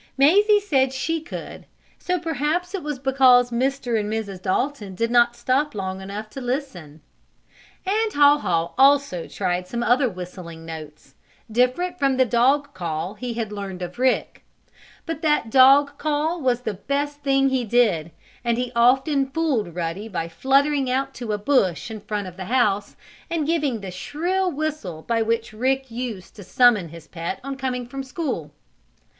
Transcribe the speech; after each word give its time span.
Mazie 0.17 0.59
said 0.59 0.91
she 0.91 1.21
could, 1.21 1.67
so 1.99 2.19
perhaps 2.19 2.73
it 2.73 2.81
was 2.81 2.97
because 2.97 3.51
Mr. 3.51 3.99
and 3.99 4.11
Mrs. 4.11 4.41
Dalton 4.41 4.95
did 4.95 5.11
not 5.11 5.35
stop 5.35 5.75
long 5.75 6.01
enough 6.01 6.27
to 6.31 6.41
listen. 6.41 7.01
And 7.85 8.11
Haw 8.11 8.39
Haw 8.39 8.73
also 8.79 9.27
tried 9.27 9.67
some 9.67 9.83
other 9.83 10.09
whistling 10.09 10.65
notes, 10.65 11.13
different 11.51 11.99
from 11.99 12.17
the 12.17 12.25
dog 12.25 12.73
call 12.73 13.13
he 13.13 13.35
had 13.35 13.51
learned 13.51 13.83
of 13.83 13.99
Rick. 13.99 14.43
But 15.05 15.21
that 15.21 15.51
dog 15.51 15.99
call 15.99 16.41
was 16.41 16.61
the 16.61 16.73
best 16.73 17.19
thing 17.21 17.49
he 17.49 17.63
did, 17.63 18.09
and 18.43 18.57
he 18.57 18.71
often 18.75 19.29
fooled 19.29 19.75
Ruddy 19.75 20.07
by 20.07 20.27
fluttering 20.27 20.89
out 20.89 21.13
to 21.13 21.31
a 21.31 21.37
bush 21.37 21.91
in 21.91 21.99
front 21.99 22.25
of 22.27 22.37
the 22.37 22.45
house 22.45 22.95
and 23.29 23.45
giving 23.45 23.81
the 23.81 23.91
shrill 23.91 24.51
whistle 24.51 25.03
by 25.03 25.21
which 25.21 25.53
Rick 25.53 25.91
used 25.91 26.35
to 26.37 26.43
summon 26.43 26.89
his 26.89 27.07
pet 27.07 27.39
on 27.43 27.55
coming 27.55 27.85
from 27.85 28.01
school. 28.03 28.49